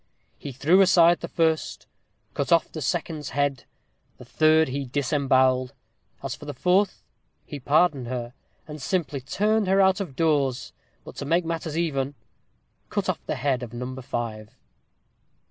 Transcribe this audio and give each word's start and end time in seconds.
He 0.39 0.51
threw 0.51 0.81
aside 0.81 1.19
the 1.19 1.27
first, 1.27 1.85
cut 2.33 2.51
off 2.51 2.71
the 2.71 2.81
second's 2.81 3.29
head, 3.37 3.65
the 4.17 4.25
third 4.25 4.69
he 4.69 4.83
disemboweled: 4.83 5.75
as 6.23 6.33
for 6.33 6.45
the 6.45 6.55
fourth, 6.55 7.03
he 7.45 7.59
pardoned 7.59 8.07
her, 8.07 8.33
and 8.67 8.81
simply 8.81 9.21
turned 9.21 9.67
her 9.67 9.79
out 9.79 9.99
of 10.01 10.15
doors, 10.15 10.73
but 11.03 11.15
to 11.17 11.25
make 11.25 11.45
matters 11.45 11.77
even, 11.77 12.15
cut 12.89 13.09
off 13.09 13.23
the 13.27 13.35
head 13.35 13.61
of 13.61 13.73
number 13.73 14.01
five. 14.01 14.55